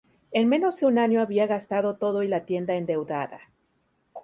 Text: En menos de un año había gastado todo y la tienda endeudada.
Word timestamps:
En 0.31 0.49
menos 0.49 0.79
de 0.79 0.87
un 0.87 0.97
año 0.97 1.21
había 1.21 1.45
gastado 1.45 1.95
todo 1.97 2.23
y 2.23 2.27
la 2.27 2.43
tienda 2.47 2.73
endeudada. 2.73 3.39